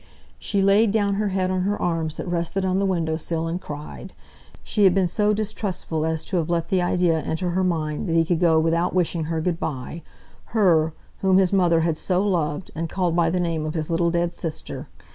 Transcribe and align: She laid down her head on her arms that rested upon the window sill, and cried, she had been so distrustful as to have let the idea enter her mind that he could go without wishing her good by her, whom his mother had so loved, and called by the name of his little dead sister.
She 0.39 0.63
laid 0.63 0.91
down 0.91 1.13
her 1.13 1.27
head 1.27 1.51
on 1.51 1.61
her 1.61 1.79
arms 1.79 2.15
that 2.17 2.27
rested 2.27 2.65
upon 2.65 2.79
the 2.79 2.87
window 2.87 3.17
sill, 3.17 3.47
and 3.47 3.61
cried, 3.61 4.13
she 4.63 4.85
had 4.85 4.95
been 4.95 5.07
so 5.07 5.31
distrustful 5.31 6.07
as 6.07 6.25
to 6.25 6.37
have 6.37 6.49
let 6.49 6.69
the 6.69 6.81
idea 6.81 7.19
enter 7.21 7.51
her 7.51 7.63
mind 7.63 8.07
that 8.07 8.15
he 8.15 8.25
could 8.25 8.39
go 8.39 8.59
without 8.59 8.95
wishing 8.95 9.25
her 9.25 9.39
good 9.41 9.59
by 9.59 10.01
her, 10.57 10.95
whom 11.19 11.37
his 11.37 11.53
mother 11.53 11.81
had 11.81 11.99
so 11.99 12.27
loved, 12.27 12.71
and 12.73 12.89
called 12.89 13.15
by 13.15 13.29
the 13.29 13.39
name 13.39 13.63
of 13.63 13.75
his 13.75 13.91
little 13.91 14.09
dead 14.09 14.33
sister. 14.33 14.87